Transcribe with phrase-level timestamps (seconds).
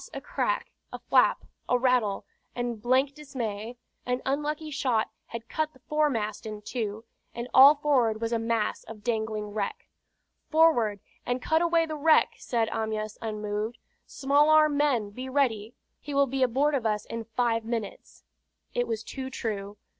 [0.15, 3.77] a crack, a flap, a rattle; and blank dismay!
[4.03, 8.83] An unlucky shot had cut the foremast in two, and all forward was a mass
[8.85, 9.87] of dangling wreck.
[10.49, 13.77] "Forward, and cut away the wreck!" said Amyas, unmoved.
[14.07, 15.75] "Small arm men, be ready.
[15.99, 18.23] He will be aboard of us in five minutes!"
[18.73, 19.77] It was too true.